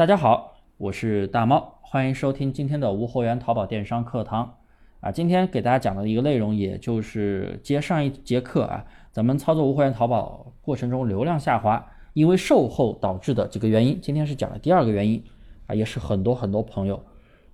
[0.00, 4.54] 大家好，我是大猫，欢迎收听今天的无货源淘宝电商课堂
[5.00, 5.12] 啊。
[5.12, 14.00] 今天给大家讲的一个内容，也就是接上一节课啊，咱们操作无货源淘宝过程中流量下滑，因为售后导致的几个原因。
[14.00, 15.22] 今天是讲的第二个原因
[15.66, 17.04] 啊，也是很多很多朋友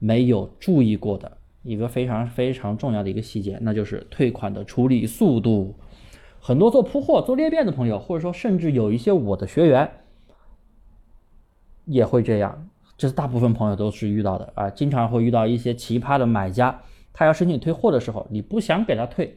[0.00, 5.76] 没有注意过的一个非常非常重要的一个细节，那就是退款的处理速度。
[6.40, 9.88] 很多做铺货、做裂变的朋友，或者说甚至有一些我的学员。
[11.84, 16.80] 也会这样，这是大部分朋友都是遇到的啊，经常会遇到一些奇葩的买家，
[17.12, 19.36] 他要申请退货的时候，你不想给他退，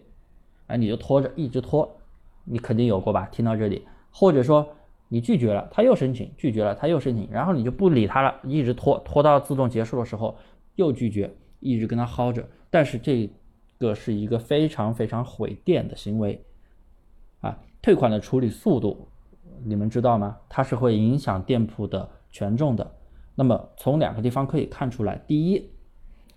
[0.67, 1.97] 哎，你就拖着一直拖，
[2.43, 3.27] 你肯定有过吧？
[3.31, 4.67] 听到这里，或者说
[5.07, 10.37] 你拒绝了，他又申请，拒绝了，他又申请，然后你就不理他了，一直拖，拖到自动结束的时候
[10.75, 13.27] 又拒绝，一直跟他耗着，但是这
[13.79, 16.45] 个是一个非常非常毁店的行为
[17.41, 19.07] 啊，退款的处理速度，
[19.63, 20.37] 你们知道吗？
[20.47, 22.09] 它是会影响店铺的。
[22.35, 22.85] 权重的，
[23.35, 25.69] 那么从两个地方可以看出来，第一，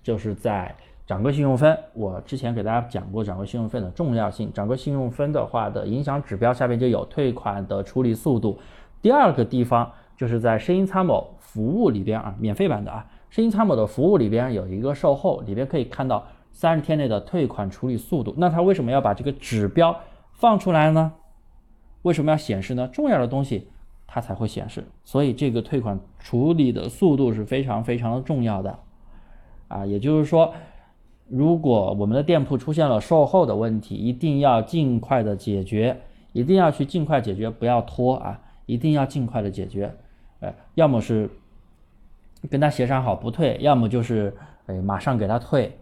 [0.01, 0.73] 就是在
[1.05, 8.61] 掌柜信用分，我之前给大家讲过掌柜信用分的重要性，掌柜信用分的话的影响指标下面就有退款的处理速度。
[9.03, 18.33] 第二个地方就是在声音参谋服务里边啊，免费版的啊，声音参谋的服务里边有一个售后，里边可以看到三十天内的退款处理速度。
[18.37, 19.99] 那他为什么要把这个指标
[20.31, 21.15] 放出来呢？
[22.03, 22.87] 为什么要显示呢？
[22.87, 23.69] 重要的东西。
[24.11, 28.79] 它才会显示，所以这个退款处理的速度是非常非常的重要的，
[29.69, 30.55] 啊，也就是说，
[31.29, 36.01] 如果我们的店铺出现了售后的问题，一定要尽快的解决，
[36.33, 39.95] 一定要去尽快解决，不要拖啊，一定要尽快的解决，
[40.41, 41.31] 哎，要么是
[42.49, 44.35] 跟他协商好不退，要么就是
[44.65, 45.79] 哎马上给他退，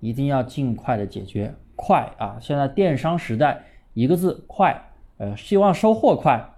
[0.00, 2.36] 一定要尽快的解决，快啊！
[2.42, 6.50] 现在电商时代，一个字快，呃，希望收货快。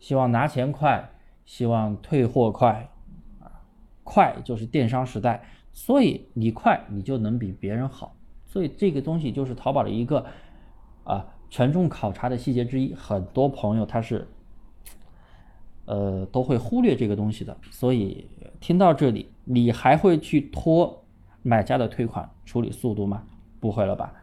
[0.00, 1.10] 希望拿钱快，
[1.44, 2.90] 希望退货快，
[3.38, 3.62] 啊，
[4.02, 10.26] 快就是电商时代，所以你快你就能比别人好，所以这个东西就是淘宝的一个
[11.04, 12.94] 啊权重考察的细节之一。
[12.94, 14.26] 很多朋友他是
[15.84, 18.26] 呃都会忽略这个东西的，所以
[18.58, 21.04] 听到这里，你还会去拖
[21.42, 23.22] 买家的退款处理速度吗？
[23.60, 24.14] 不会了吧？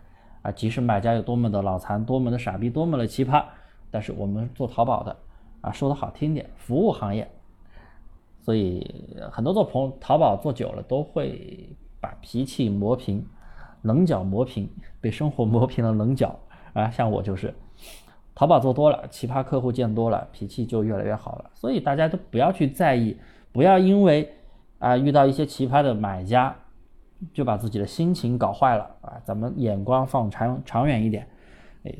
[0.41, 3.45] 啊，即使买家有多么的脑残，多么的傻逼，多么的奇葩，
[3.91, 5.15] 但是我们做淘宝的。
[5.61, 7.29] 啊，说的好听点，服务行业，
[8.41, 11.67] 所以很多做朋淘宝做久了，都会
[11.99, 13.25] 把脾气磨平，
[13.81, 14.69] 棱角磨平，
[15.01, 16.39] 被生活磨平了棱角
[16.73, 16.89] 啊。
[16.89, 17.53] 像我就是，
[18.35, 21.49] 淘宝做多了，奇葩客户见多了，脾气就越来越好了。
[21.53, 23.17] 所以大家都不要去在意，
[23.51, 24.31] 不要因为
[24.79, 26.55] 啊遇到一些奇葩的买家，
[27.33, 29.19] 就把自己的心情搞坏了啊。
[29.25, 31.27] 咱们眼光放长长远一点。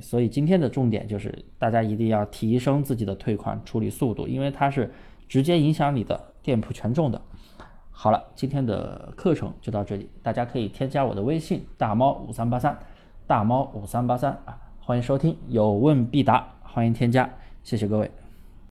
[0.02, 4.92] 所以今天的重点就是，大家一定要提升自己的退款处理速度，因为它是
[5.28, 7.22] 直接影响你的店铺权重的。
[7.92, 12.78] 好了，今天的课程就到这里，大家可以添加我的微信大猫五三八三，
[13.26, 17.30] 大猫五三八三啊，欢迎收听，有问必答，欢迎添加，
[17.64, 18.27] 谢谢各位。